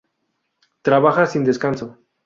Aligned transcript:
Trabaja 0.81 1.27
sin 1.27 1.43
descanso. 1.45 1.99